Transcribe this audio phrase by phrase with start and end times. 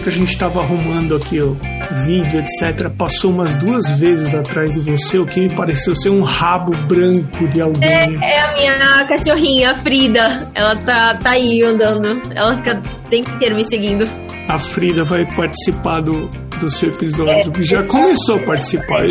[0.00, 1.58] Hora que a gente estava arrumando aqui o
[2.06, 6.22] vídeo, etc., passou umas duas vezes atrás de você, o que me pareceu ser um
[6.22, 7.86] rabo branco de alguém.
[7.86, 10.50] É, é a minha cachorrinha, a Frida.
[10.54, 12.22] Ela tá, tá aí andando.
[12.34, 14.08] Ela fica o tempo inteiro me seguindo.
[14.48, 16.28] A Frida vai participar do,
[16.58, 17.52] do seu episódio.
[17.62, 19.02] Já começou a participar.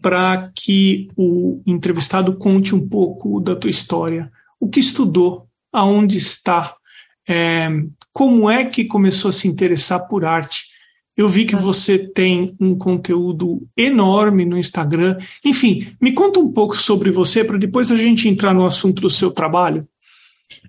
[0.00, 6.74] para que o entrevistado conte um pouco da tua história, o que estudou, aonde está,
[7.28, 7.68] é...
[8.12, 10.71] como é que começou a se interessar por arte
[11.16, 15.18] eu vi que você tem um conteúdo enorme no Instagram.
[15.44, 19.10] Enfim, me conta um pouco sobre você para depois a gente entrar no assunto do
[19.10, 19.86] seu trabalho.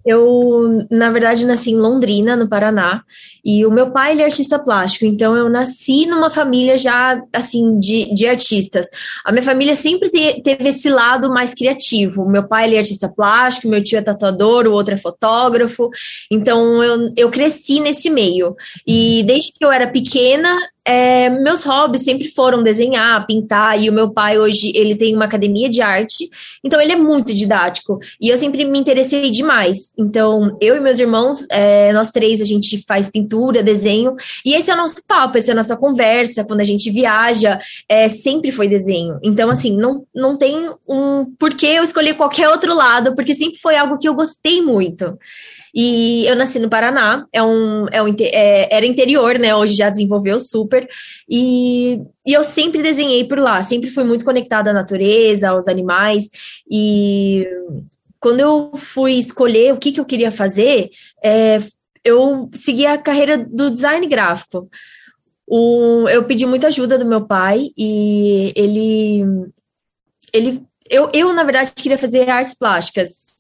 [0.06, 3.03] Eu, na verdade, nasci em Londrina, no Paraná,
[3.44, 7.78] e o meu pai ele é artista plástico, então eu nasci numa família já, assim,
[7.78, 8.88] de, de artistas.
[9.24, 12.30] A minha família sempre te, teve esse lado mais criativo.
[12.30, 15.90] Meu pai ele é artista plástico, meu tio é tatuador, o outro é fotógrafo,
[16.31, 18.56] então eu, eu cresci nesse meio.
[18.88, 23.94] E desde que eu era pequena, é, meus hobbies sempre foram desenhar, pintar, e o
[23.94, 26.30] meu pai hoje ele tem uma academia de arte,
[26.64, 29.93] então ele é muito didático, e eu sempre me interessei demais.
[29.98, 34.16] Então, eu e meus irmãos, é, nós três, a gente faz pintura, desenho,
[34.46, 37.59] e esse é o nosso papo, essa é a nossa conversa, quando a gente viaja,
[37.88, 39.20] é, sempre foi desenho.
[39.22, 43.76] Então, assim, não, não tem um porquê eu escolher qualquer outro lado, porque sempre foi
[43.76, 45.18] algo que eu gostei muito.
[45.76, 49.56] E eu nasci no Paraná, é um, é um, é, era interior, né?
[49.56, 50.88] Hoje já desenvolveu super.
[51.28, 56.30] E, e eu sempre desenhei por lá, sempre fui muito conectada à natureza, aos animais.
[56.70, 57.48] E
[58.23, 60.89] quando eu fui escolher o que, que eu queria fazer,
[61.22, 61.59] é,
[62.06, 64.69] eu segui a carreira do design gráfico.
[65.45, 69.51] O, eu pedi muita ajuda do meu pai e ele.
[70.31, 73.34] ele eu, eu, na verdade, queria fazer artes plásticas.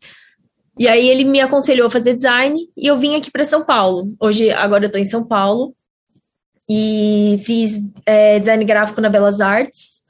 [0.77, 4.03] E aí ele me aconselhou a fazer design e eu vim aqui para São Paulo.
[4.19, 5.73] Hoje, agora eu estou em São Paulo
[6.69, 10.02] e fiz é, design gráfico na Belas Artes.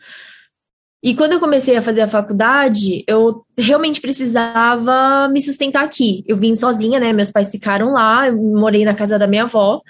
[1.04, 6.24] E quando eu comecei a fazer a faculdade, eu realmente precisava me sustentar aqui.
[6.26, 7.12] Eu vim sozinha, né?
[7.12, 9.82] Meus pais ficaram lá, eu morei na casa da minha avó.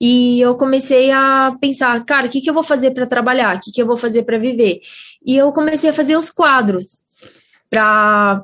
[0.00, 3.56] E eu comecei a pensar, cara, o que, que eu vou fazer para trabalhar?
[3.56, 4.80] O que, que eu vou fazer para viver?
[5.24, 7.02] E eu comecei a fazer os quadros
[7.70, 8.42] para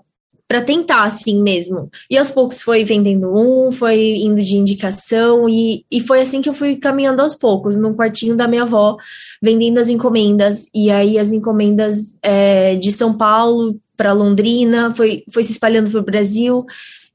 [0.53, 1.91] para tentar assim mesmo.
[2.11, 6.49] E aos poucos foi vendendo um, foi indo de indicação, e, e foi assim que
[6.51, 8.99] eu fui caminhando aos poucos, no quartinho da minha avó,
[9.41, 10.67] vendendo as encomendas.
[10.75, 16.01] E aí as encomendas é, de São Paulo para Londrina, foi, foi se espalhando para
[16.01, 16.66] o Brasil.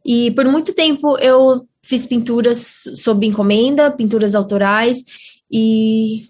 [0.04, 5.04] E por muito tempo eu fiz pinturas sob encomenda, pinturas autorais,
[5.51, 6.24] e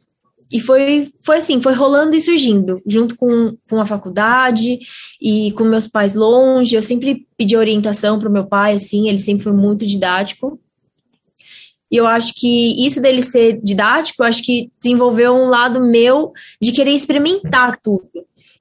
[0.51, 4.79] e foi, foi assim, foi rolando e surgindo, junto com, com a faculdade
[5.21, 6.75] e com meus pais longe.
[6.75, 10.59] Eu sempre pedi orientação para o meu pai, assim, ele sempre foi muito didático.
[11.91, 16.71] E eu acho que isso dele ser didático, acho que desenvolveu um lado meu de
[16.71, 18.09] querer experimentar tudo.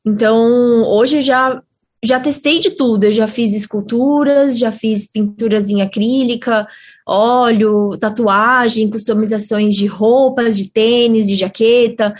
[0.04, 1.62] Então, hoje eu já
[2.04, 3.04] já testei de tudo.
[3.04, 6.66] Eu já fiz esculturas, já fiz pinturas em acrílica,
[7.06, 12.14] óleo, tatuagem, customizações de roupas, de tênis, de jaqueta,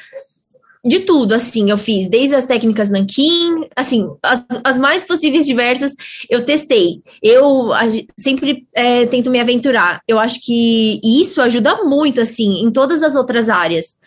[0.86, 5.94] de tudo, assim, eu fiz, desde as técnicas nanquim, assim, as, as mais possíveis diversas,
[6.30, 7.02] eu testei.
[7.20, 7.82] Eu a,
[8.16, 10.00] sempre é, tento me aventurar.
[10.06, 13.98] Eu acho que isso ajuda muito, assim, em todas as outras áreas.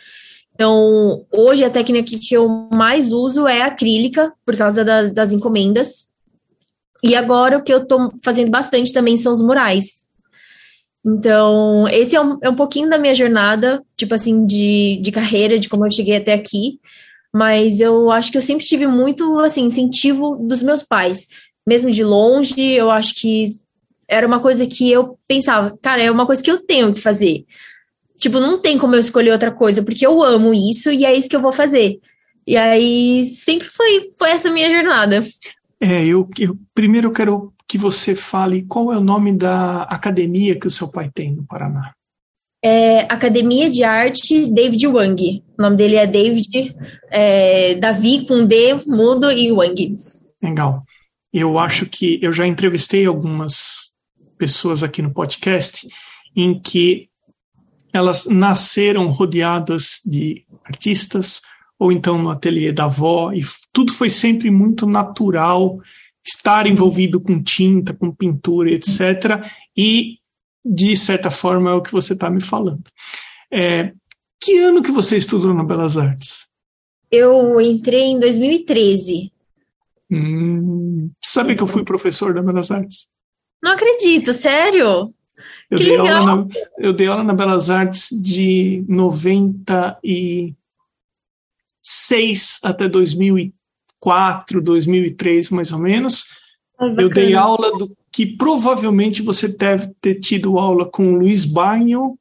[0.60, 6.10] Então, hoje a técnica que eu mais uso é acrílica, por causa da, das encomendas.
[7.02, 10.10] E agora o que eu tô fazendo bastante também são os murais.
[11.06, 15.58] Então, esse é um, é um pouquinho da minha jornada, tipo assim, de, de carreira,
[15.58, 16.78] de como eu cheguei até aqui.
[17.34, 21.26] Mas eu acho que eu sempre tive muito, assim, incentivo dos meus pais.
[21.66, 23.46] Mesmo de longe, eu acho que
[24.10, 27.46] era uma coisa que eu pensava, cara, é uma coisa que eu tenho que fazer.
[28.20, 31.30] Tipo, não tem como eu escolher outra coisa, porque eu amo isso e é isso
[31.30, 32.00] que eu vou fazer.
[32.46, 35.22] E aí sempre foi, foi essa minha jornada.
[35.80, 40.68] É, eu, eu primeiro quero que você fale qual é o nome da academia que
[40.68, 41.94] o seu pai tem no Paraná.
[42.62, 45.44] É Academia de Arte David Wang.
[45.58, 46.76] O nome dele é David
[47.10, 49.96] é, Davi com D, mudo e Wang.
[50.42, 50.84] Legal.
[51.32, 53.94] Eu acho que eu já entrevistei algumas
[54.38, 55.88] pessoas aqui no podcast
[56.36, 57.09] em que
[57.94, 61.42] elas nasceram rodeadas de artistas
[61.78, 63.42] ou então no ateliê da avó e
[63.72, 65.80] tudo foi sempre muito natural
[66.26, 69.44] estar envolvido com tinta, com pintura, etc.
[69.76, 70.18] E
[70.64, 72.84] de certa forma é o que você está me falando.
[73.52, 73.94] É,
[74.42, 76.48] que ano que você estudou na Belas Artes?
[77.12, 79.32] Eu entrei em 2013.
[80.12, 83.08] Hum, sabe que eu fui professor da Belas Artes?
[83.62, 85.14] Não acredito, sério?
[85.70, 86.18] Eu, que dei, legal.
[86.18, 86.48] Aula na,
[86.80, 90.56] eu dei aula na Belas Artes de 96
[92.64, 96.26] até 2004, 2003, mais ou menos.
[96.80, 101.46] Ah, eu dei aula do que provavelmente você deve ter tido aula com o Luiz
[101.46, 102.18] Banho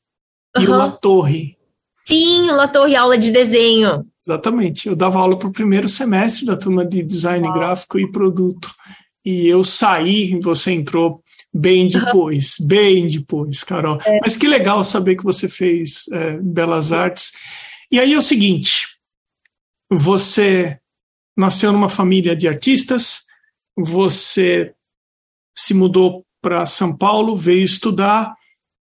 [0.59, 0.75] e uhum.
[0.75, 1.57] o La Torre.
[2.05, 4.01] Sim, o La Torre, aula de desenho.
[4.21, 4.89] Exatamente.
[4.89, 8.71] Eu dava aula para o primeiro semestre da turma de design gráfico e produto.
[9.25, 11.23] E eu saí você entrou
[11.59, 12.67] bem depois, uhum.
[12.69, 14.01] bem depois, Carol.
[14.05, 14.21] É.
[14.21, 17.33] Mas que legal saber que você fez é, Belas Artes.
[17.91, 18.87] E aí é o seguinte:
[19.91, 20.79] você
[21.37, 23.27] nasceu numa família de artistas,
[23.77, 24.73] você
[25.57, 28.35] se mudou para São Paulo, veio estudar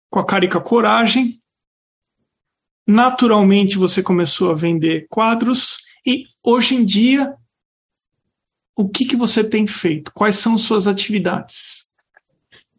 [0.08, 1.34] com a cara e com a coragem.
[2.87, 7.34] Naturalmente você começou a vender quadros e hoje em dia
[8.76, 10.12] o que, que você tem feito?
[10.12, 11.90] Quais são suas atividades?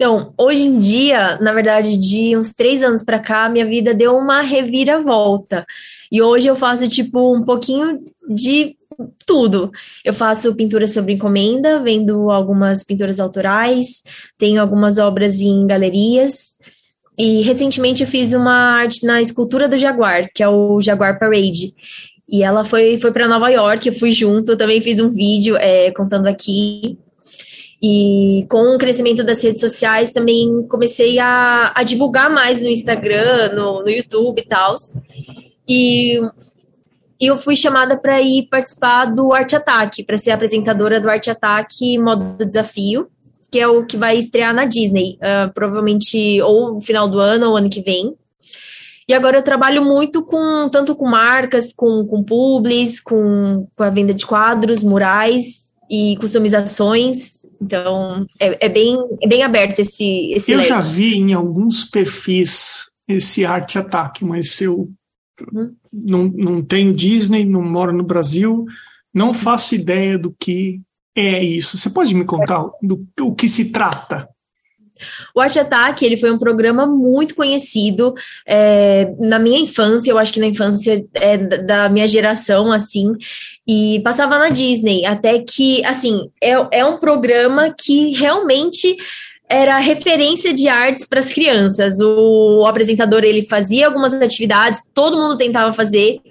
[0.01, 4.17] Então, hoje em dia, na verdade, de uns três anos para cá, minha vida deu
[4.17, 5.63] uma reviravolta.
[6.11, 8.75] E hoje eu faço, tipo, um pouquinho de
[9.27, 9.71] tudo.
[10.03, 14.01] Eu faço pintura sobre encomenda, vendo algumas pinturas autorais,
[14.39, 16.57] tenho algumas obras em galerias.
[17.15, 21.75] E recentemente eu fiz uma arte na escultura do Jaguar, que é o Jaguar Parade.
[22.27, 25.91] E ela foi, foi para Nova York, eu fui junto, também fiz um vídeo é,
[25.91, 26.97] contando aqui.
[27.81, 33.55] E com o crescimento das redes sociais, também comecei a, a divulgar mais no Instagram,
[33.55, 34.75] no, no YouTube e tal.
[35.67, 36.21] E,
[37.19, 41.97] eu fui chamada para ir participar do Arte Ataque, para ser apresentadora do Arte Ataque
[41.97, 43.07] Modo Desafio,
[43.51, 47.49] que é o que vai estrear na Disney, uh, provavelmente ou no final do ano
[47.49, 48.15] ou ano que vem.
[49.07, 53.89] E agora eu trabalho muito com tanto com marcas, com, com publis, com, com a
[53.89, 57.45] venda de quadros, murais e customizações.
[57.61, 60.69] Então, é, é, bem, é bem aberto esse, esse Eu LED.
[60.69, 64.89] já vi em alguns perfis esse arte ataque, mas eu
[65.51, 65.75] uhum.
[65.91, 68.65] não, não tenho Disney, não moro no Brasil,
[69.13, 70.79] não faço ideia do que
[71.13, 71.77] é isso.
[71.77, 74.29] Você pode me contar do, do que se trata?
[75.39, 78.13] Arte Ataque, ele foi um programa muito conhecido
[78.45, 83.13] é, na minha infância, eu acho que na infância é, da minha geração, assim,
[83.67, 88.95] e passava na Disney, até que, assim, é, é um programa que realmente
[89.49, 91.99] era referência de artes para as crianças.
[91.99, 96.21] O, o apresentador, ele fazia algumas atividades, todo mundo tentava fazer,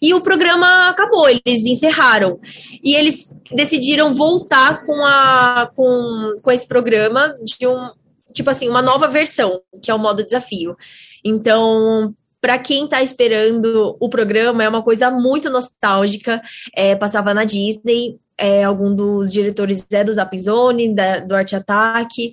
[0.00, 2.38] e o programa acabou, eles encerraram.
[2.82, 7.90] E eles decidiram voltar com, a, com, com esse programa de um,
[8.36, 10.76] tipo assim, uma nova versão, que é o modo desafio.
[11.24, 16.40] Então, para quem está esperando o programa, é uma coisa muito nostálgica.
[16.74, 20.94] É, passava na Disney, é, algum dos diretores é do Zap Zone,
[21.26, 22.32] do Arte Ataque.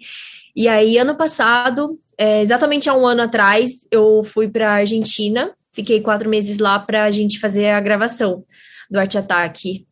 [0.53, 6.01] E aí, ano passado, é, exatamente há um ano atrás, eu fui para Argentina, fiquei
[6.01, 8.43] quatro meses lá para a gente fazer a gravação
[8.91, 9.87] do Arte Ataque.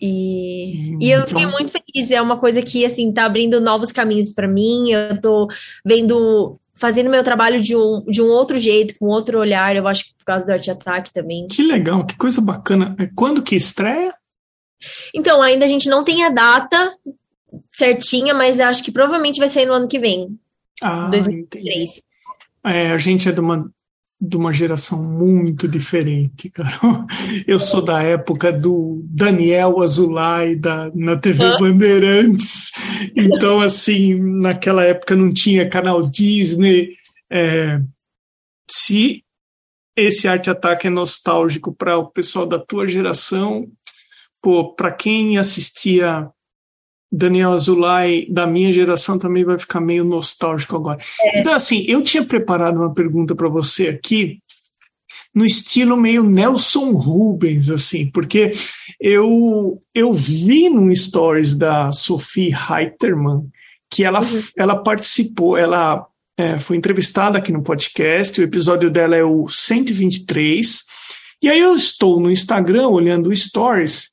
[0.00, 2.10] E, e eu fiquei muito feliz.
[2.10, 4.90] É uma coisa que, assim, tá abrindo novos caminhos para mim.
[4.90, 5.48] Eu tô
[5.84, 9.76] vendo, fazendo meu trabalho de um, de um outro jeito, com outro olhar.
[9.76, 11.46] Eu acho que por causa do Arte Ataque também.
[11.48, 12.96] Que legal, que coisa bacana.
[12.98, 14.14] É quando que estreia?
[15.14, 16.92] Então, ainda a gente não tem a data
[17.68, 20.38] certinha, mas acho que provavelmente vai sair no ano que vem.
[20.82, 22.00] Ah, 2023.
[22.64, 23.70] É, a gente é de uma
[24.20, 27.06] de uma geração muito diferente, cara.
[27.46, 32.70] Eu sou da época do Daniel Azulay da, na TV Bandeirantes.
[33.16, 36.96] Então, assim, naquela época não tinha canal Disney.
[37.30, 37.80] É,
[38.70, 39.24] se
[39.96, 43.66] esse arte ataque é nostálgico para o pessoal da tua geração,
[44.42, 46.28] pô, para quem assistia
[47.10, 51.00] Daniel Azulay da minha geração também vai ficar meio nostálgico agora.
[51.20, 51.40] É.
[51.40, 54.38] Então, assim, eu tinha preparado uma pergunta para você aqui,
[55.34, 58.52] no estilo meio Nelson Rubens, assim, porque
[59.00, 63.48] eu, eu vi num stories da Sophie Heiterman
[63.90, 64.42] que ela, uhum.
[64.56, 70.84] ela participou, ela é, foi entrevistada aqui no podcast, o episódio dela é o 123,
[71.42, 74.10] e aí eu estou no Instagram olhando stories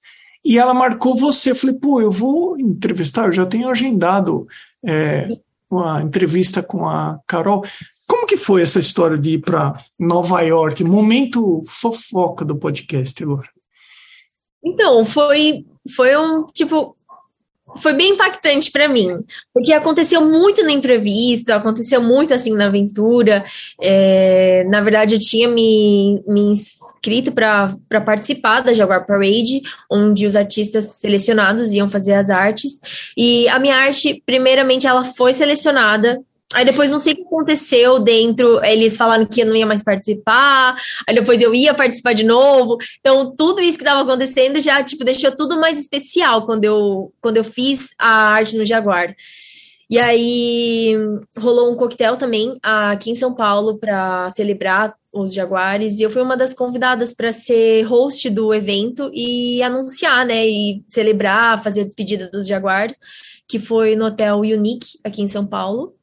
[0.47, 1.51] e ela marcou você.
[1.51, 4.47] Eu falei, pô, eu vou entrevistar, eu já tenho agendado
[4.85, 5.27] é,
[5.69, 7.65] uma entrevista com a Carol.
[8.07, 10.81] Como que foi essa história de ir para Nova York?
[10.85, 13.49] Momento fofoca do podcast agora.
[14.63, 16.96] Então, foi, foi um tipo
[17.77, 19.07] foi bem impactante para mim,
[19.53, 23.45] porque aconteceu muito na entrevista, aconteceu muito assim na aventura.
[23.81, 30.35] É, na verdade, eu tinha me, me inscrito para participar da Jaguar Parade, onde os
[30.35, 32.79] artistas selecionados iam fazer as artes.
[33.15, 36.19] E a minha arte, primeiramente, ela foi selecionada
[36.53, 39.83] Aí depois não sei o que aconteceu dentro, eles falaram que eu não ia mais
[39.83, 42.77] participar, aí depois eu ia participar de novo.
[43.01, 47.35] Então, tudo isso que estava acontecendo já, tipo, deixou tudo mais especial quando eu, quando
[47.37, 49.13] eu fiz a arte no Jaguar.
[49.89, 50.95] E aí
[51.37, 56.21] rolou um coquetel também aqui em São Paulo para celebrar os Jaguares, e eu fui
[56.21, 61.85] uma das convidadas para ser host do evento e anunciar, né, e celebrar, fazer a
[61.85, 62.95] despedida dos Jaguares,
[63.47, 65.95] que foi no Hotel Unique aqui em São Paulo.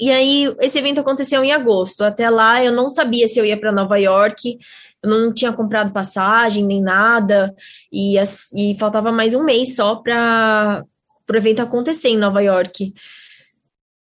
[0.00, 2.02] E aí, esse evento aconteceu em agosto.
[2.02, 4.58] Até lá, eu não sabia se eu ia para Nova York,
[5.02, 7.54] eu não tinha comprado passagem nem nada,
[7.92, 8.16] e,
[8.54, 10.84] e faltava mais um mês só para
[11.30, 12.92] o evento acontecer em Nova York.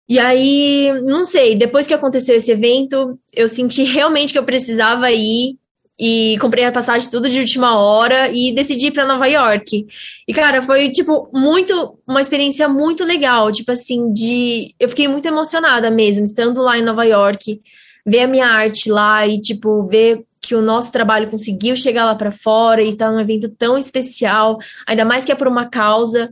[0.09, 5.11] E aí, não sei, depois que aconteceu esse evento, eu senti realmente que eu precisava
[5.13, 5.60] ir
[6.01, 9.87] e comprei a passagem tudo de última hora e decidi ir para Nova York.
[10.27, 15.29] E cara, foi tipo muito uma experiência muito legal, tipo assim, de eu fiquei muito
[15.29, 17.61] emocionada mesmo estando lá em Nova York,
[18.07, 22.15] ver a minha arte lá e tipo ver que o nosso trabalho conseguiu chegar lá
[22.15, 26.31] para fora e tá num evento tão especial, ainda mais que é por uma causa.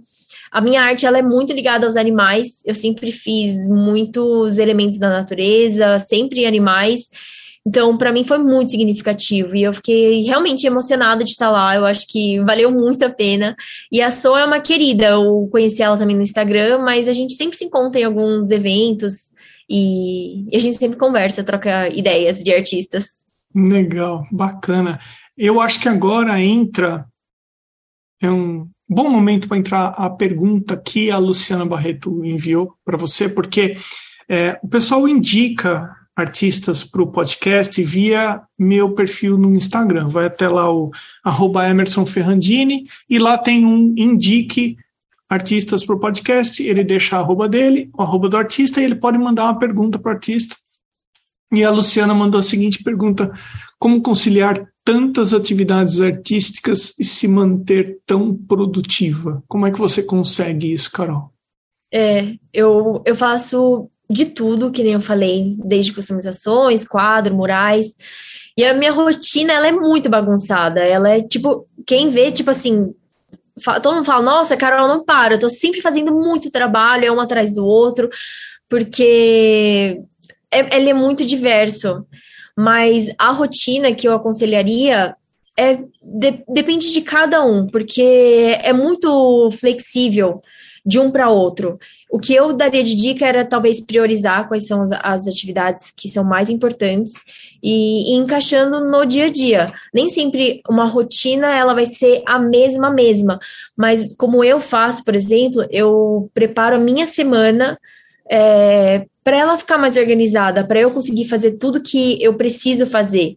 [0.50, 2.62] A minha arte ela é muito ligada aos animais.
[2.64, 7.10] Eu sempre fiz muitos elementos da natureza, sempre animais.
[7.68, 11.76] Então, para mim foi muito significativo e eu fiquei realmente emocionada de estar lá.
[11.76, 13.54] Eu acho que valeu muito a pena.
[13.92, 17.34] E a So é uma querida, eu conheci ela também no Instagram, mas a gente
[17.34, 19.30] sempre se encontra em alguns eventos
[19.68, 23.26] e, e a gente sempre conversa, troca ideias de artistas.
[23.54, 24.98] Legal, bacana.
[25.36, 27.04] Eu acho que agora entra
[28.18, 33.28] é um bom momento para entrar a pergunta que a Luciana Barreto enviou para você,
[33.28, 33.74] porque
[34.26, 40.08] é, o pessoal indica artistas para o podcast via meu perfil no Instagram.
[40.08, 40.90] Vai até lá o
[41.22, 44.76] arroba Emerson Ferrandini e lá tem um indique
[45.28, 48.96] artistas para o podcast, ele deixa a arroba dele, o arroba do artista, e ele
[48.96, 50.56] pode mandar uma pergunta para o artista.
[51.52, 53.30] E a Luciana mandou a seguinte pergunta:
[53.78, 59.40] como conciliar tantas atividades artísticas e se manter tão produtiva?
[59.46, 61.30] Como é que você consegue isso, Carol?
[61.92, 67.94] É, eu, eu faço de tudo, que nem eu falei, desde customizações, quadro, murais.
[68.56, 70.80] E a minha rotina, ela é muito bagunçada.
[70.80, 72.94] Ela é tipo, quem vê, tipo assim,
[73.82, 77.20] todo mundo fala, nossa, Carol, não para, eu tô sempre fazendo muito trabalho, é um
[77.20, 78.08] atrás do outro,
[78.68, 80.00] porque
[80.50, 82.06] é, ele é muito diverso.
[82.56, 85.14] Mas a rotina que eu aconselharia
[85.56, 90.42] é de, depende de cada um, porque é muito flexível
[90.84, 91.78] de um para outro.
[92.10, 96.24] O que eu daria de dica era talvez priorizar quais são as, atividades que são
[96.24, 97.22] mais importantes
[97.62, 99.72] e, e, encaixando no dia a dia.
[99.92, 103.38] Nem sempre uma rotina ela vai ser a mesma mesma,
[103.76, 107.78] mas como eu faço, por exemplo, eu preparo a minha semana
[108.30, 113.36] é, para ela ficar mais organizada, para eu conseguir fazer tudo que eu preciso fazer.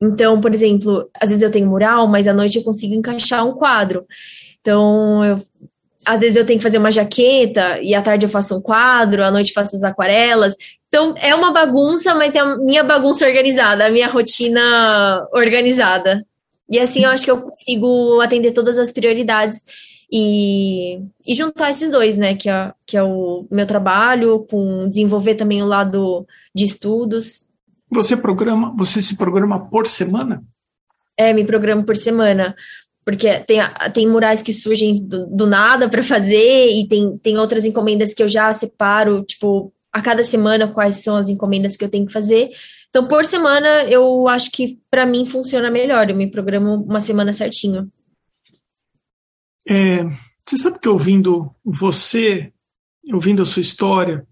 [0.00, 3.52] Então, por exemplo, às vezes eu tenho mural, mas à noite eu consigo encaixar um
[3.52, 4.06] quadro.
[4.60, 5.36] Então, eu
[6.04, 9.22] às vezes eu tenho que fazer uma jaqueta e à tarde eu faço um quadro,
[9.22, 10.54] à noite faço as aquarelas.
[10.88, 16.24] Então é uma bagunça, mas é a minha bagunça organizada, a minha rotina organizada.
[16.68, 19.62] E assim eu acho que eu consigo atender todas as prioridades
[20.12, 22.34] e, e juntar esses dois, né?
[22.34, 27.46] Que é, que é o meu trabalho, com desenvolver também o lado de estudos.
[27.90, 30.42] Você programa, você se programa por semana?
[31.16, 32.56] É, me programo por semana.
[33.04, 33.58] Porque tem,
[33.94, 38.22] tem murais que surgem do, do nada para fazer, e tem, tem outras encomendas que
[38.22, 42.12] eu já separo, tipo, a cada semana quais são as encomendas que eu tenho que
[42.12, 42.50] fazer.
[42.88, 46.10] Então, por semana, eu acho que para mim funciona melhor.
[46.10, 47.90] Eu me programo uma semana certinho.
[49.68, 50.02] É,
[50.44, 52.52] você sabe que ouvindo você,
[53.12, 54.26] ouvindo a sua história,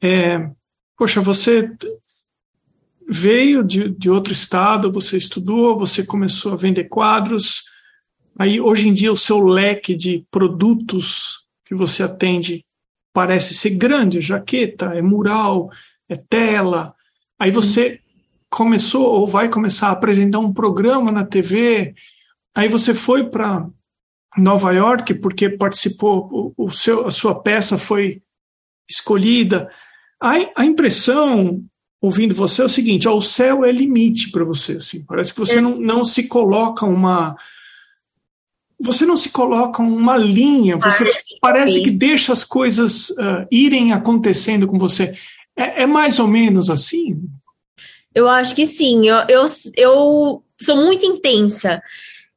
[0.00, 0.48] é,
[0.96, 1.68] poxa, você
[3.08, 7.62] veio de, de outro estado, você estudou, você começou a vender quadros,
[8.38, 12.64] aí hoje em dia o seu leque de produtos que você atende
[13.12, 15.70] parece ser grande, jaqueta, é mural,
[16.08, 16.94] é tela.
[17.38, 18.00] Aí você
[18.50, 21.94] começou ou vai começar a apresentar um programa na TV.
[22.54, 23.68] Aí você foi para
[24.36, 28.22] Nova York porque participou, o, o, seu, a sua peça foi
[28.88, 29.70] escolhida.
[30.20, 31.64] A, a impressão,
[32.00, 34.72] ouvindo você, é o seguinte: ó, o céu é limite para você.
[34.72, 35.60] Assim, parece que você é.
[35.60, 37.36] não, não se coloca uma
[38.80, 43.92] você não se coloca uma linha, você ah, parece que deixa as coisas uh, irem
[43.92, 45.16] acontecendo com você.
[45.56, 47.20] É, é, mais ou menos assim?
[48.14, 49.08] Eu acho que sim.
[49.08, 49.44] Eu, eu,
[49.76, 51.82] eu sou muito intensa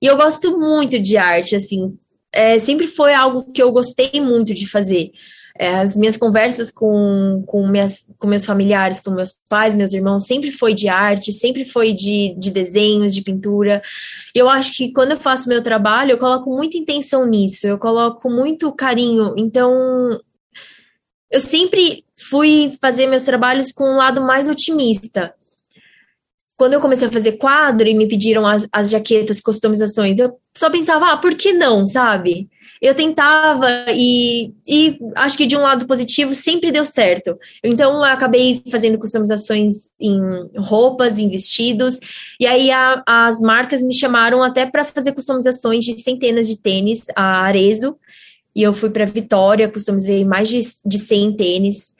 [0.01, 1.95] e eu gosto muito de arte, assim.
[2.33, 5.11] É, sempre foi algo que eu gostei muito de fazer.
[5.61, 10.25] É, as minhas conversas com, com, minhas, com meus familiares, com meus pais, meus irmãos,
[10.25, 13.79] sempre foi de arte, sempre foi de, de desenhos, de pintura.
[14.33, 17.77] E eu acho que quando eu faço meu trabalho, eu coloco muita intenção nisso, eu
[17.77, 19.35] coloco muito carinho.
[19.37, 20.19] Então,
[21.29, 25.31] eu sempre fui fazer meus trabalhos com um lado mais otimista.
[26.61, 30.69] Quando eu comecei a fazer quadro e me pediram as, as jaquetas, customizações, eu só
[30.69, 32.47] pensava, ah, por que não, sabe?
[32.79, 37.35] eu tentava e, e acho que de um lado positivo sempre deu certo.
[37.63, 40.19] Então eu acabei fazendo customizações em
[40.55, 41.99] roupas, em vestidos,
[42.39, 47.05] e aí a, as marcas me chamaram até para fazer customizações de centenas de tênis,
[47.15, 47.95] a Arezo,
[48.55, 51.95] e eu fui para Vitória, customizei mais de, de 100 tênis.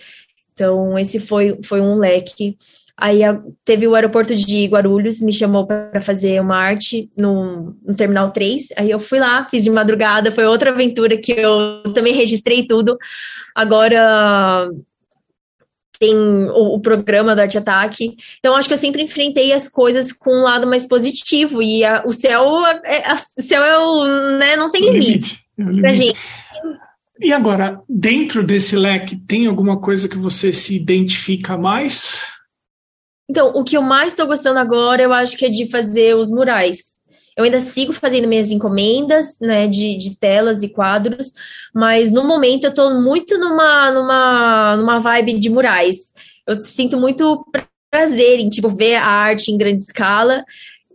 [0.54, 2.56] Então esse foi, foi um leque.
[3.02, 3.22] Aí
[3.66, 8.68] teve o aeroporto de Guarulhos, me chamou para fazer uma arte no, no, Terminal 3.
[8.78, 12.96] Aí eu fui lá, fiz de madrugada, foi outra aventura que eu também registrei tudo.
[13.56, 14.70] Agora
[16.00, 18.16] tem o, o, programa do Arte Ataque.
[18.38, 21.60] Então, acho que eu sempre enfrentei as coisas com um lado mais positivo.
[21.60, 25.64] E a, o céu, é, o céu é o, né, não tem limite, limite, é
[25.64, 25.82] limite.
[25.82, 26.20] pra gente.
[27.20, 32.31] E agora, dentro desse leque, tem alguma coisa que você se identifica mais?
[33.32, 36.30] Então, o que eu mais estou gostando agora, eu acho que é de fazer os
[36.30, 37.00] murais.
[37.38, 41.32] Eu ainda sigo fazendo minhas encomendas, né, de, de telas e quadros,
[41.74, 46.12] mas no momento eu estou muito numa, numa, numa vibe de murais.
[46.46, 47.46] Eu sinto muito
[47.90, 50.44] prazer em, tipo, ver a arte em grande escala,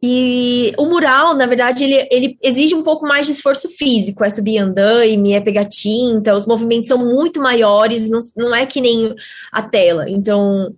[0.02, 4.28] e o mural, na verdade, ele, ele exige um pouco mais de esforço físico, é
[4.28, 9.14] subir andaime, é pegar tinta, os movimentos são muito maiores, não, não é que nem
[9.50, 10.04] a tela.
[10.06, 10.74] Então,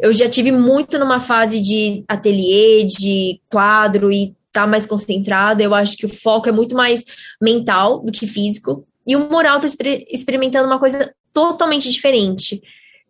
[0.00, 5.62] eu já tive muito numa fase de ateliê, de quadro e tá mais concentrada.
[5.62, 7.04] Eu acho que o foco é muito mais
[7.40, 8.86] mental do que físico.
[9.06, 12.60] E o mural tô exper experimentando uma coisa totalmente diferente.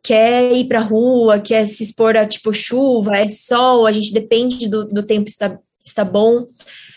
[0.02, 4.68] Quer ir pra rua, quer se expor a tipo chuva, é sol, a gente depende
[4.68, 6.46] do, do tempo está, está bom.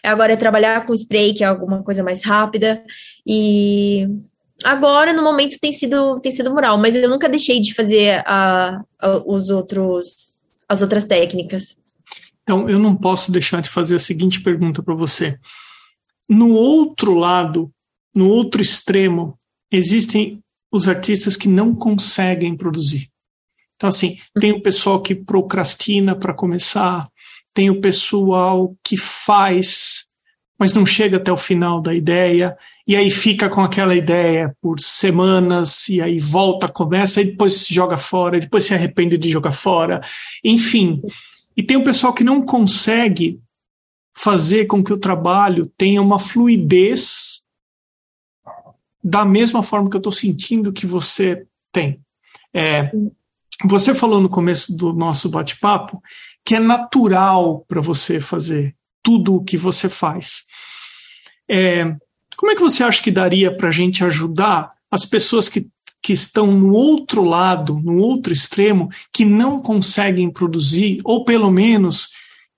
[0.04, 2.84] Agora é trabalhar com spray, que é alguma coisa mais rápida.
[3.26, 4.08] E
[4.64, 8.82] agora, no momento, tem sido, tem sido mural, mas eu nunca deixei de fazer a,
[9.00, 11.78] a, os outros, as outras técnicas.
[12.44, 15.38] Então, eu não posso deixar de fazer a seguinte pergunta para você.
[16.30, 17.72] No outro lado,
[18.14, 19.38] no outro extremo,
[19.72, 20.40] existem
[20.72, 23.10] os artistas que não conseguem produzir.
[23.76, 27.10] Então, assim, tem o pessoal que procrastina para começar,
[27.54, 30.06] tem o pessoal que faz,
[30.58, 34.80] mas não chega até o final da ideia, e aí fica com aquela ideia por
[34.80, 39.30] semanas, e aí volta, começa, e depois se joga fora, e depois se arrepende de
[39.30, 40.02] jogar fora.
[40.44, 41.02] Enfim.
[41.56, 43.40] E tem o pessoal que não consegue
[44.16, 47.44] fazer com que o trabalho tenha uma fluidez
[49.04, 52.00] da mesma forma que eu estou sentindo que você tem.
[52.54, 52.92] É,
[53.66, 56.02] você falou no começo do nosso bate-papo
[56.46, 60.46] que é natural para você fazer tudo o que você faz.
[61.50, 61.96] É,
[62.38, 65.68] como é que você acha que daria para a gente ajudar as pessoas que,
[66.02, 72.10] que estão no outro lado, no outro extremo, que não conseguem produzir, ou pelo menos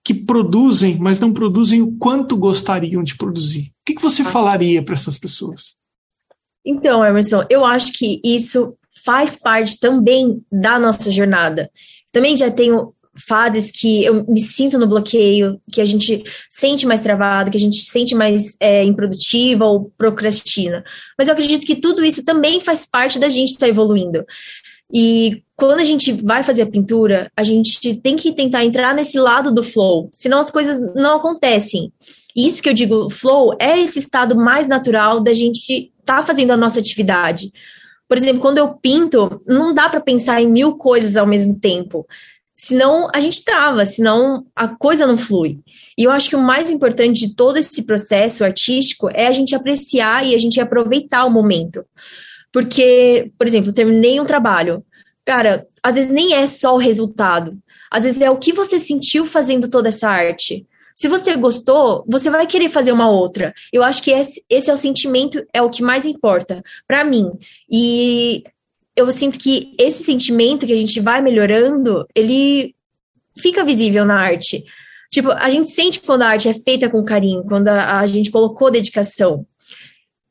[0.03, 3.69] que produzem, mas não produzem o quanto gostariam de produzir?
[3.69, 4.25] O que, que você ah.
[4.25, 5.75] falaria para essas pessoas?
[6.63, 11.69] Então, Emerson, eu acho que isso faz parte também da nossa jornada.
[12.11, 17.01] Também já tenho fases que eu me sinto no bloqueio, que a gente sente mais
[17.01, 20.83] travado, que a gente sente mais é, improdutiva ou procrastina.
[21.17, 24.25] Mas eu acredito que tudo isso também faz parte da gente estar tá evoluindo.
[24.93, 29.19] E quando a gente vai fazer a pintura, a gente tem que tentar entrar nesse
[29.19, 31.91] lado do flow, senão as coisas não acontecem.
[32.35, 36.51] Isso que eu digo, flow é esse estado mais natural da gente estar tá fazendo
[36.51, 37.51] a nossa atividade.
[38.07, 42.05] Por exemplo, quando eu pinto, não dá para pensar em mil coisas ao mesmo tempo.
[42.55, 45.59] Senão a gente trava, senão a coisa não flui.
[45.97, 49.53] E eu acho que o mais importante de todo esse processo artístico é a gente
[49.53, 51.83] apreciar e a gente aproveitar o momento.
[52.53, 54.85] Porque, por exemplo, eu terminei um trabalho.
[55.25, 57.57] Cara, às vezes nem é só o resultado.
[57.91, 60.65] Às vezes é o que você sentiu fazendo toda essa arte.
[60.93, 63.53] Se você gostou, você vai querer fazer uma outra.
[63.73, 67.31] Eu acho que esse, esse é o sentimento, é o que mais importa para mim.
[67.69, 68.43] E
[68.95, 72.73] eu sinto que esse sentimento que a gente vai melhorando, ele
[73.37, 74.63] fica visível na arte.
[75.11, 78.31] Tipo, a gente sente quando a arte é feita com carinho, quando a, a gente
[78.31, 79.45] colocou dedicação.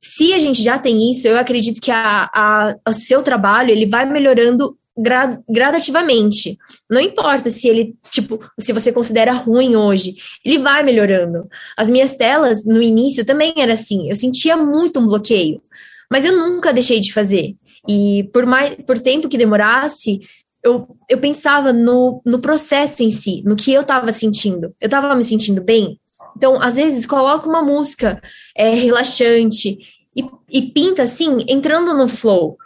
[0.01, 3.87] Se a gente já tem isso, eu acredito que a, a, o seu trabalho ele
[3.87, 6.59] vai melhorando gra gradativamente.
[6.91, 11.49] Não importa se ele, tipo, se você considera ruim hoje, ele vai melhorando.
[11.77, 14.09] As minhas telas, no início, também era assim.
[14.09, 15.63] Eu sentia muito um bloqueio.
[16.11, 17.57] Mas eu nunca deixei de fazer.
[17.89, 20.21] E por mais por tempo que demorasse,
[20.63, 24.75] eu, eu pensava no, no processo em si, no que eu estava sentindo.
[24.81, 26.01] Eu estava me sentindo bem.
[26.37, 28.21] Então, às vezes, coloca uma música
[28.57, 29.79] é, relaxante
[30.17, 32.57] e, e pinta assim, entrando no flow.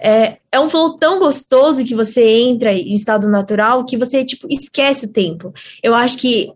[0.00, 4.46] É, é um flow tão gostoso que você entra em estado natural que você, tipo,
[4.48, 5.52] esquece o tempo.
[5.82, 6.52] Eu acho que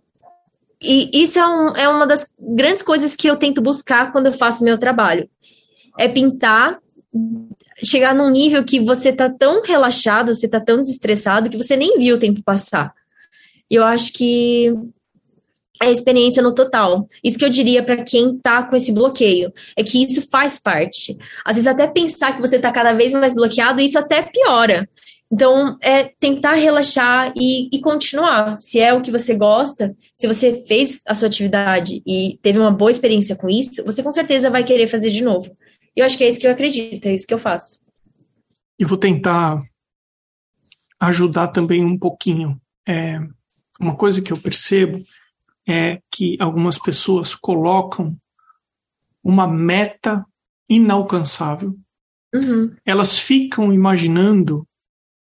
[0.83, 4.33] e isso é, um, é uma das grandes coisas que eu tento buscar quando eu
[4.33, 5.29] faço meu trabalho.
[5.97, 6.81] É pintar,
[7.85, 11.99] chegar num nível que você tá tão relaxado, você tá tão desestressado que você nem
[11.99, 12.93] viu o tempo passar.
[13.71, 14.73] Eu acho que
[15.81, 17.07] a experiência no total.
[17.25, 21.17] Isso que eu diria para quem tá com esse bloqueio, é que isso faz parte.
[21.45, 24.89] Às vezes até pensar que você tá cada vez mais bloqueado, isso até piora.
[25.31, 28.55] Então, é tentar relaxar e, e, continuar.
[28.57, 32.71] Se é o que você gosta, se você fez a sua atividade e teve uma
[32.71, 35.57] boa experiência com isso, você com certeza vai querer fazer de novo.
[35.97, 37.81] E eu acho que é isso que eu acredito, é isso que eu faço.
[38.79, 39.63] Eu vou tentar
[40.99, 42.61] ajudar também um pouquinho.
[42.87, 43.19] É,
[43.79, 45.03] uma coisa que eu percebo
[45.69, 48.17] é que algumas pessoas colocam
[49.23, 50.25] uma meta
[50.69, 51.77] inalcançável.
[52.35, 52.75] Uhum.
[52.85, 54.67] Elas ficam imaginando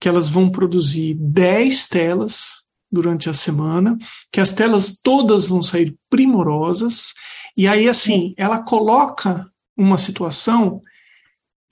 [0.01, 3.97] que elas vão produzir 10 telas durante a semana,
[4.33, 7.13] que as telas todas vão sair primorosas,
[7.57, 10.81] e aí assim, ela coloca uma situação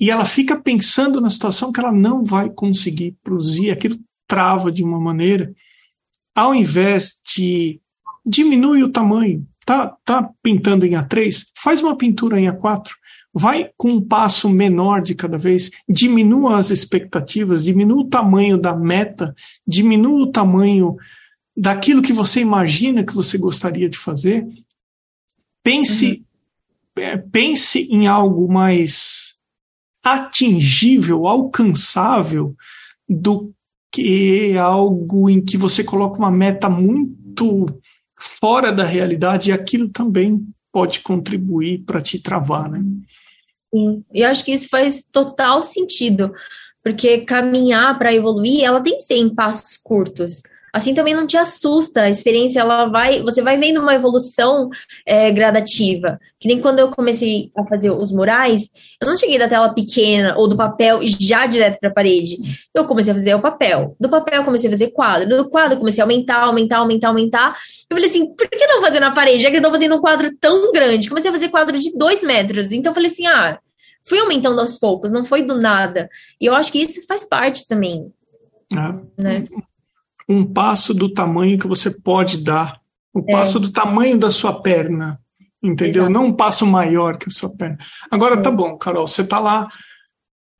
[0.00, 4.82] e ela fica pensando na situação que ela não vai conseguir produzir, aquilo trava de
[4.82, 5.52] uma maneira,
[6.34, 7.80] ao invés de
[8.24, 9.46] diminui o tamanho.
[9.66, 11.44] Tá, tá pintando em A3?
[11.54, 12.88] Faz uma pintura em A4.
[13.32, 18.74] Vai com um passo menor de cada vez, diminua as expectativas, diminua o tamanho da
[18.74, 19.34] meta,
[19.66, 20.96] diminua o tamanho
[21.56, 24.48] daquilo que você imagina que você gostaria de fazer.
[25.62, 26.24] Pense, uhum.
[27.00, 29.36] É, pense em algo mais
[30.02, 32.54] atingível, alcançável,
[33.08, 33.52] do
[33.92, 37.66] que algo em que você coloca uma meta muito
[38.16, 42.82] fora da realidade, e aquilo também pode contribuir para te travar, né?
[43.74, 46.32] Sim, e acho que isso faz total sentido,
[46.82, 51.36] porque caminhar para evoluir, ela tem que ser em passos curtos assim também não te
[51.36, 52.02] assusta.
[52.02, 54.68] A experiência, ela vai, você vai vendo uma evolução
[55.06, 56.18] é, gradativa.
[56.38, 60.34] Que nem quando eu comecei a fazer os murais, eu não cheguei da tela pequena
[60.38, 62.36] ou do papel já direto para a parede.
[62.74, 63.96] Eu comecei a fazer o papel.
[64.00, 65.28] Do papel comecei a fazer quadro.
[65.28, 67.56] Do quadro comecei a aumentar, aumentar, aumentar, aumentar.
[67.88, 69.42] Eu falei assim, por que não fazer na parede?
[69.42, 71.08] Já que eu estou fazendo um quadro tão grande.
[71.08, 72.72] Comecei a fazer quadro de dois metros.
[72.72, 73.58] Então eu falei assim, ah,
[74.06, 76.08] fui aumentando aos poucos, não foi do nada.
[76.40, 78.12] E eu acho que isso faz parte também.
[78.76, 79.44] Ah, né?
[80.30, 82.80] Um passo do tamanho que você pode dar,
[83.12, 83.32] o é.
[83.32, 85.20] passo do tamanho da sua perna,
[85.60, 86.04] entendeu?
[86.04, 86.12] Exato.
[86.12, 87.78] Não um passo maior que a sua perna.
[88.08, 88.40] Agora é.
[88.40, 89.66] tá bom, Carol, você tá lá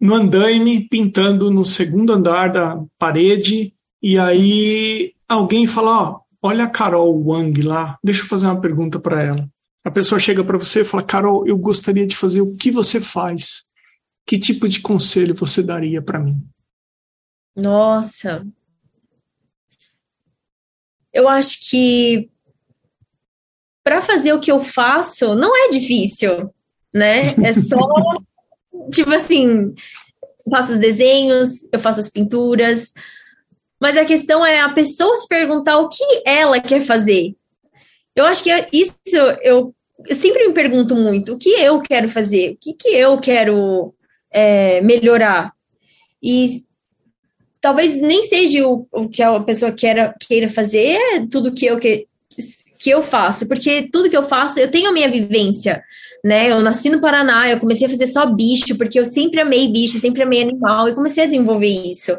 [0.00, 6.70] no andaime pintando no segundo andar da parede e aí alguém fala, ó, olha a
[6.70, 9.48] Carol Wang lá, deixa eu fazer uma pergunta para ela.
[9.84, 13.00] A pessoa chega para você e fala, Carol, eu gostaria de fazer o que você
[13.00, 13.68] faz.
[14.26, 16.42] Que tipo de conselho você daria para mim?
[17.56, 18.44] Nossa,
[21.12, 22.30] eu acho que
[23.82, 26.50] para fazer o que eu faço não é difícil,
[26.92, 27.34] né?
[27.42, 27.78] É só
[28.92, 29.74] tipo assim,
[30.22, 32.92] eu faço os desenhos, eu faço as pinturas.
[33.80, 37.34] Mas a questão é a pessoa se perguntar o que ela quer fazer.
[38.14, 38.96] Eu acho que isso
[39.42, 39.74] eu,
[40.06, 42.52] eu sempre me pergunto muito: o que eu quero fazer?
[42.52, 43.94] O que, que eu quero
[44.30, 45.52] é, melhorar?
[46.22, 46.46] E
[47.60, 51.78] talvez nem seja o, o que a pessoa queira, queira fazer, é tudo que eu,
[51.78, 52.06] que,
[52.78, 55.82] que eu faço, porque tudo que eu faço, eu tenho a minha vivência,
[56.24, 56.50] né?
[56.50, 59.98] Eu nasci no Paraná, eu comecei a fazer só bicho, porque eu sempre amei bicho,
[59.98, 62.16] sempre amei animal, e comecei a desenvolver isso.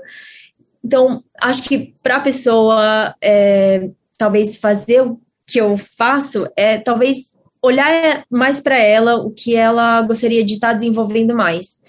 [0.84, 7.36] Então, acho que para a pessoa, é, talvez fazer o que eu faço, é talvez
[7.62, 11.80] olhar mais para ela o que ela gostaria de estar tá desenvolvendo mais.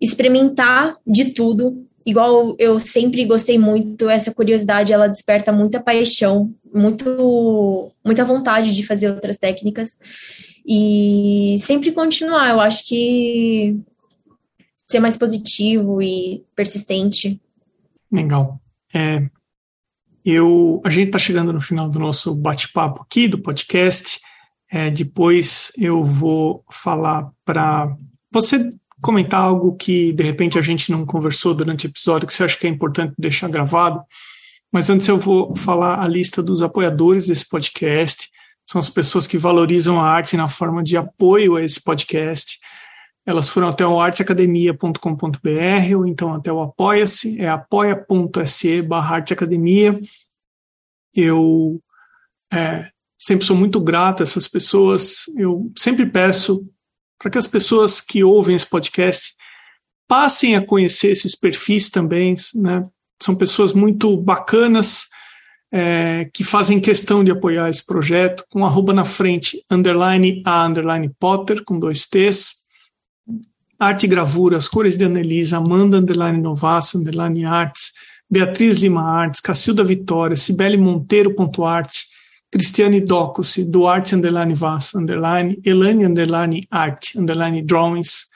[0.00, 7.90] Experimentar de tudo, igual eu sempre gostei muito, essa curiosidade, ela desperta muita paixão, muito,
[8.04, 9.98] muita vontade de fazer outras técnicas
[10.66, 12.50] e sempre continuar.
[12.50, 13.80] Eu acho que
[14.84, 17.40] ser mais positivo e persistente
[18.12, 18.60] Legal.
[18.94, 19.26] É,
[20.22, 24.20] eu, a gente está chegando no final do nosso bate-papo aqui, do podcast.
[24.70, 27.96] É, depois eu vou falar para
[28.30, 28.70] você
[29.02, 32.56] comentar algo que de repente a gente não conversou durante o episódio, que você acha
[32.56, 34.00] que é importante deixar gravado.
[34.72, 38.30] Mas antes eu vou falar a lista dos apoiadores desse podcast.
[38.66, 42.58] São as pessoas que valorizam a arte na forma de apoio a esse podcast.
[43.26, 50.00] Elas foram até o arteacademia.com.br ou então até o Apoia-se, é apoia.se barra arteacademia.
[51.14, 51.82] Eu
[52.52, 52.88] é,
[53.18, 55.24] sempre sou muito grato a essas pessoas.
[55.36, 56.66] Eu sempre peço
[57.22, 59.34] para que as pessoas que ouvem esse podcast
[60.08, 62.84] passem a conhecer esses perfis também, né?
[63.22, 65.06] São pessoas muito bacanas,
[65.72, 71.08] é, que fazem questão de apoiar esse projeto, com arroba na frente, underline a underline
[71.20, 72.62] Potter, com dois T's.
[73.78, 77.92] Arte e Gravura, As Cores de Anelisa, Amanda Underline Novassa, Underline Artes,
[78.28, 80.76] Beatriz Lima Artes, Cacilda Vitória, Cibele
[81.64, 82.06] Arte,
[82.52, 88.26] Cristiane Docossi, Duarte Underline Vassa, Underline, Elane Underline Arte, Underline Drawings,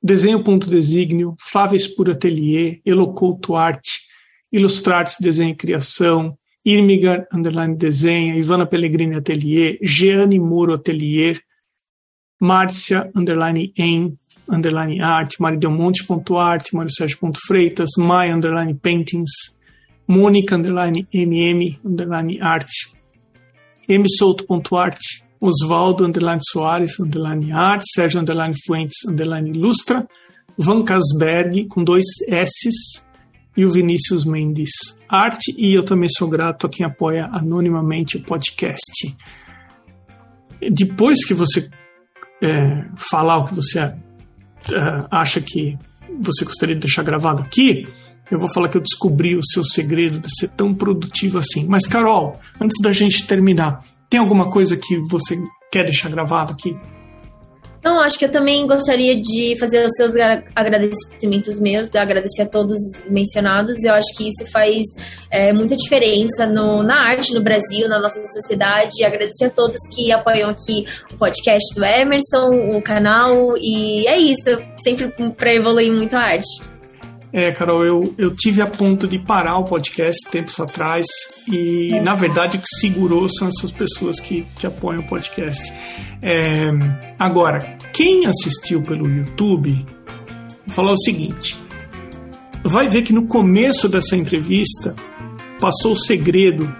[0.00, 4.00] Desenho Ponto Desígnio, Flávia Espura Atelier, Elocouto Arte,
[4.52, 11.40] Ilustrates Desenho e Criação, Irmigar Underline Desenha, Ivana Pellegrini Atelier, Jeane Moro Atelier,
[12.40, 14.16] Márcia Underline Em,
[14.48, 19.56] underline arte, maridelmonte.arte, mariosérgio.freitas, mai, underline paintings,
[20.06, 22.93] mônica, underline mm, underline arte,
[23.88, 30.06] msouto.arte, Osvaldo, underline Soares, underline arte, Sérgio, underline Fuentes, underline ilustra,
[30.56, 33.04] Van Casberg, com dois S's,
[33.56, 38.22] e o Vinícius Mendes Arte, e eu também sou grato a quem apoia anonimamente o
[38.22, 39.16] podcast.
[40.72, 41.68] Depois que você
[42.42, 43.94] é, falar o que você uh,
[45.10, 45.78] acha que
[46.20, 47.86] você gostaria de deixar gravado aqui,
[48.30, 51.66] eu vou falar que eu descobri o seu segredo de ser tão produtivo assim.
[51.66, 55.38] Mas, Carol, antes da gente terminar, tem alguma coisa que você
[55.70, 56.76] quer deixar gravado aqui?
[57.84, 60.12] Não, acho que eu também gostaria de fazer os seus
[60.56, 62.78] agradecimentos meus, agradecer a todos
[63.10, 63.84] mencionados.
[63.84, 64.80] Eu acho que isso faz
[65.30, 69.04] é, muita diferença no, na arte no Brasil, na nossa sociedade.
[69.04, 73.54] Agradecer a todos que apoiam aqui o podcast do Emerson, o canal.
[73.58, 76.73] E é isso, sempre para evoluir muito a arte.
[77.36, 81.04] É, Carol, eu, eu tive a ponto de parar o podcast tempos atrás
[81.50, 85.72] e, na verdade, o que segurou são essas pessoas que, que apoiam o podcast.
[86.22, 86.70] É,
[87.18, 89.84] agora, quem assistiu pelo YouTube,
[90.64, 91.58] vou falar o seguinte:
[92.62, 94.94] vai ver que no começo dessa entrevista
[95.58, 96.72] passou o segredo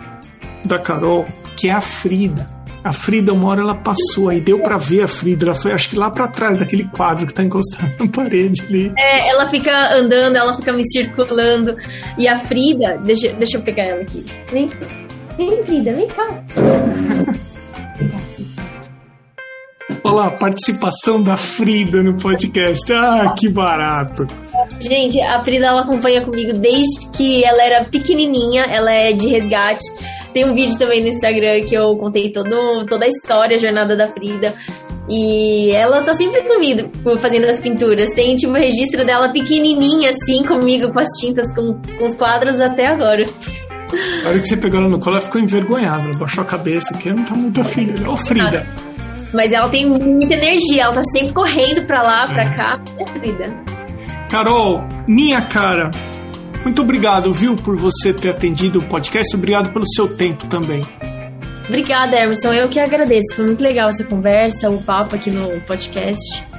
[0.64, 2.53] da Carol, que é a Frida.
[2.84, 5.46] A Frida, uma hora ela passou, aí deu para ver a Frida.
[5.46, 8.92] Ela foi, acho que lá para trás daquele quadro que tá encostado na parede ali.
[8.98, 11.78] É, ela fica andando, ela fica me circulando.
[12.18, 14.22] E a Frida, deixa, deixa eu pegar ela aqui.
[14.52, 14.68] Vem,
[15.38, 16.44] vem, Frida, vem cá.
[20.04, 22.92] Olha lá, participação da Frida no podcast.
[22.92, 24.26] Ah, que barato.
[24.78, 28.64] Gente, a Frida ela acompanha comigo desde que ela era pequenininha.
[28.64, 29.82] Ela é de resgate.
[30.34, 33.96] Tem um vídeo também no Instagram que eu contei todo, toda a história, a jornada
[33.96, 34.52] da Frida.
[35.08, 38.10] E ela tá sempre comigo fazendo as pinturas.
[38.10, 42.60] Tem tipo um registro dela pequenininha assim comigo com as tintas, com, com os quadros
[42.60, 43.24] até agora.
[44.24, 46.08] A hora que você pegou ela no colo, ela ficou envergonhada.
[46.08, 47.94] Ela baixou a cabeça, que não tá muito afim.
[48.04, 48.66] Ô, Frida.
[49.32, 52.50] Mas ela tem muita energia, ela tá sempre correndo pra lá, pra é.
[52.56, 52.80] cá.
[52.98, 53.46] É Frida.
[54.28, 55.92] Carol, minha cara,
[56.64, 59.37] muito obrigado, viu, por você ter atendido o podcast.
[59.37, 60.83] Obrigado pelo seu tempo também.
[61.68, 62.53] Obrigada, Emerson.
[62.53, 63.37] Eu que agradeço.
[63.37, 66.53] Foi muito legal essa conversa, o papo aqui no podcast.